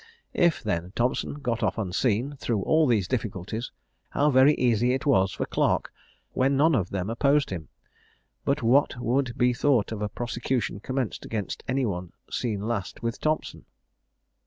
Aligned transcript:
If, 0.33 0.63
then, 0.63 0.93
Thompson 0.95 1.35
got 1.35 1.61
off 1.61 1.77
unseen, 1.77 2.35
through 2.37 2.63
all 2.63 2.87
these 2.87 3.07
difficulties, 3.07 3.69
how 4.09 4.31
very 4.31 4.55
easy 4.55 4.93
it 4.95 5.05
was 5.05 5.31
for 5.31 5.45
Clarke, 5.45 5.93
when 6.33 6.57
none 6.57 6.73
of 6.73 6.89
them 6.89 7.07
opposed 7.11 7.51
him! 7.51 7.67
But 8.43 8.63
what 8.63 8.99
would 8.99 9.37
be 9.37 9.53
thought 9.53 9.91
of 9.91 10.01
a 10.01 10.09
prosecution 10.09 10.79
commenced 10.79 11.23
against 11.23 11.61
any 11.67 11.85
one 11.85 12.13
seen 12.31 12.61
last 12.61 13.03
with 13.03 13.19
Thompson? 13.21 13.65